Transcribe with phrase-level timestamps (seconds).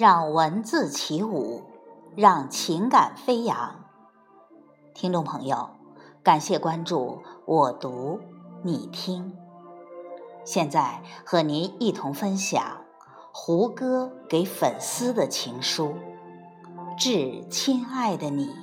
[0.00, 1.62] 让文字起舞，
[2.16, 3.84] 让情感飞扬。
[4.94, 5.68] 听众朋友，
[6.22, 8.18] 感谢关注我读
[8.62, 9.36] 你听。
[10.42, 12.78] 现在和您一同分享
[13.30, 15.94] 胡歌给粉丝的情书，
[16.96, 18.56] 致亲爱的你，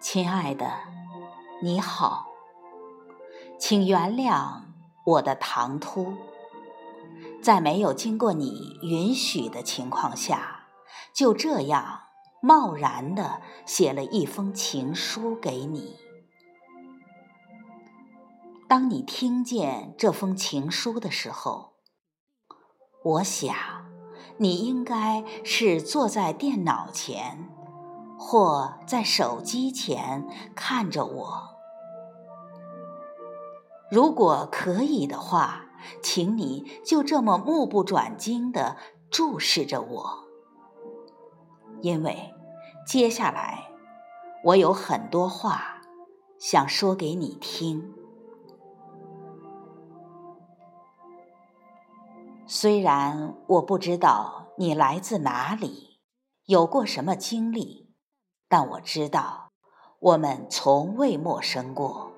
[0.00, 0.68] 亲爱的，
[1.62, 2.31] 你好。
[3.64, 4.62] 请原谅
[5.04, 6.14] 我的唐突，
[7.40, 10.64] 在没有经过你允许的情况下，
[11.14, 12.00] 就这样
[12.42, 15.94] 贸然的写了一封情书给你。
[18.68, 21.74] 当你听见这封情书的时候，
[23.04, 23.54] 我想
[24.38, 27.48] 你应该是坐在电脑前，
[28.18, 30.26] 或在手机前
[30.56, 31.51] 看着我。
[33.92, 35.66] 如果可以的话，
[36.02, 38.78] 请你就这么目不转睛地
[39.10, 40.24] 注视着我，
[41.82, 42.32] 因为
[42.86, 43.68] 接下来
[44.44, 45.82] 我有很多话
[46.38, 47.92] 想说给你听。
[52.46, 56.00] 虽然我不知道你来自哪里，
[56.46, 57.92] 有过什么经历，
[58.48, 59.50] 但我知道
[59.98, 62.11] 我们从未陌生过。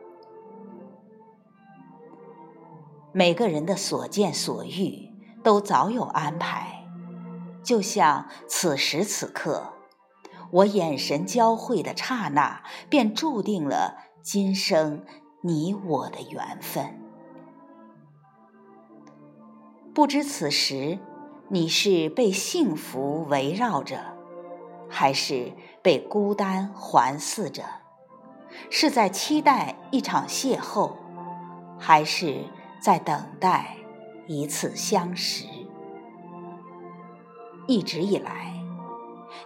[3.16, 5.08] 每个人的所见所遇
[5.44, 6.84] 都早有安排，
[7.62, 9.74] 就像此时此刻，
[10.50, 15.04] 我眼神交汇的刹那，便注定了今生
[15.42, 17.00] 你我的缘分。
[19.94, 20.98] 不知此时
[21.50, 24.16] 你是被幸福围绕着，
[24.88, 27.62] 还是被孤单环伺着？
[28.70, 30.90] 是在期待一场邂逅，
[31.78, 32.42] 还是？
[32.84, 33.78] 在等待
[34.26, 35.46] 一次相识，
[37.66, 38.62] 一直以来，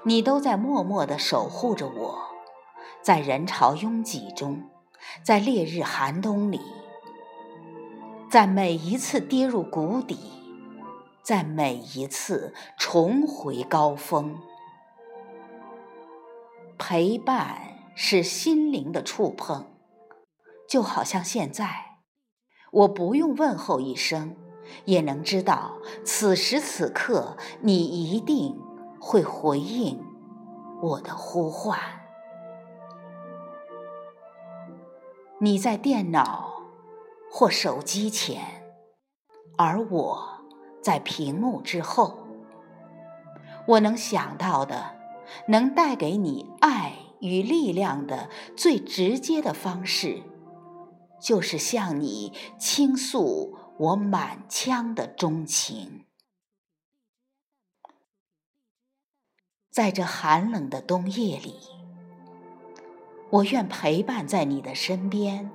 [0.03, 2.19] 你都在默默的守护着我，
[3.00, 4.69] 在人潮拥挤中，
[5.22, 6.60] 在烈日寒冬里，
[8.28, 10.19] 在每一次跌入谷底，
[11.22, 14.37] 在每一次重回高峰，
[16.76, 17.60] 陪伴
[17.94, 19.66] 是心灵的触碰，
[20.69, 21.88] 就好像现在。
[22.71, 24.37] 我不用问候一声，
[24.84, 28.61] 也能知道此时此刻你一定
[29.01, 30.05] 会回应
[30.83, 31.79] 我的呼唤。
[35.41, 36.62] 你在电脑
[37.31, 38.43] 或手机前，
[39.56, 40.29] 而我
[40.83, 42.19] 在屏幕之后。
[43.67, 44.97] 我能想到的，
[45.47, 50.23] 能带给你爱与力量的最直接的方式。
[51.21, 56.05] 就是向你倾诉我满腔的钟情，
[59.71, 61.55] 在这寒冷的冬夜里，
[63.31, 65.51] 我愿陪伴在你的身边，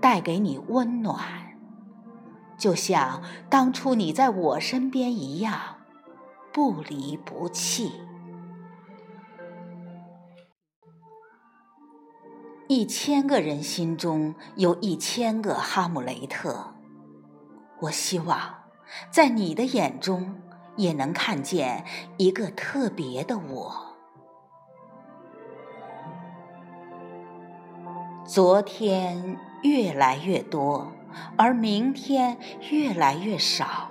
[0.00, 1.58] 带给你温暖，
[2.58, 5.84] 就像当初你在我身边一样，
[6.52, 8.05] 不离不弃。
[12.68, 16.74] 一千个人心中有一千个哈姆雷特，
[17.80, 18.38] 我希望
[19.08, 20.34] 在你的眼中
[20.74, 21.84] 也能看见
[22.16, 23.94] 一个特别的我。
[28.26, 30.92] 昨天越来越多，
[31.36, 32.36] 而明天
[32.72, 33.88] 越来越少，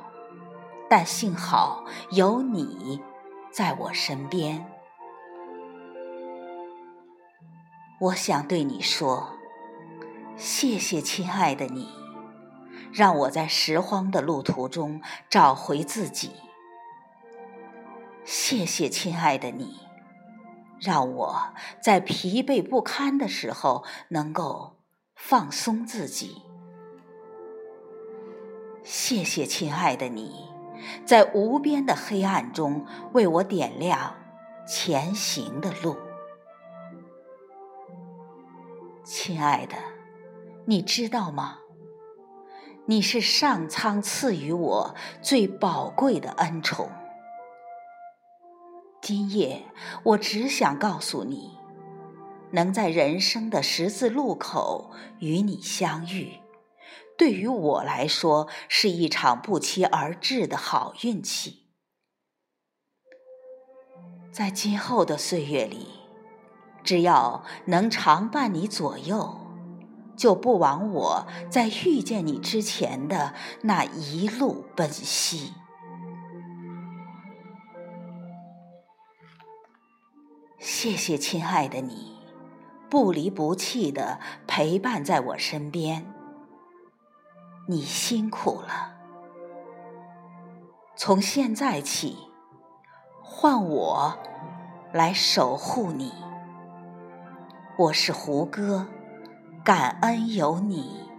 [0.89, 3.01] 但幸好有你
[3.53, 4.74] 在我身边。
[7.97, 9.37] 我想对你说，
[10.35, 11.87] 谢谢，亲爱的你，
[12.91, 16.33] 让我在拾荒的路途中找回自己。
[18.25, 19.79] 谢谢，亲爱的你，
[20.77, 24.75] 让我在疲惫不堪的时候能够
[25.15, 26.41] 放松自己。
[28.83, 30.49] 谢谢，亲爱的你，
[31.05, 34.15] 在无边的黑暗中为我点亮
[34.67, 35.95] 前行的路。
[39.05, 39.75] 亲爱的，
[40.65, 41.59] 你知道吗？
[42.87, 46.89] 你是上苍赐予我最宝贵的恩宠。
[49.03, 49.63] 今夜，
[50.03, 51.55] 我只想告诉你，
[52.49, 56.39] 能在人生的十字路口与你相遇，
[57.15, 61.67] 对于我来说是一场不期而至的好运气。
[64.31, 66.04] 在今后的岁月里。
[66.85, 69.37] 只要能常伴你左右，
[70.15, 73.33] 就不枉我在遇见你之前的
[73.63, 75.53] 那一路奔袭。
[80.59, 82.19] 谢谢，亲爱的你，
[82.89, 86.05] 不离不弃的陪伴在我身边。
[87.67, 88.93] 你辛苦了，
[90.95, 92.15] 从现在起，
[93.23, 94.17] 换我
[94.93, 96.24] 来守护你。
[97.77, 98.87] 我是胡歌。
[99.61, 101.09] 感恩有你。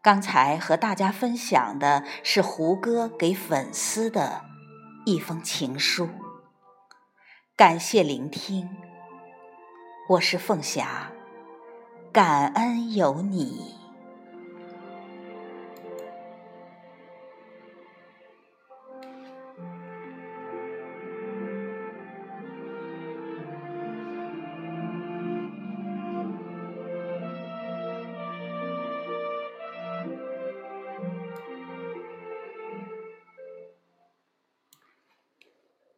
[0.00, 4.42] 刚才和大家分享的是胡歌给粉丝的
[5.06, 6.08] 一封情书，
[7.56, 8.68] 感谢聆听。
[10.08, 11.10] 我是凤霞，
[12.12, 13.81] 感恩有你。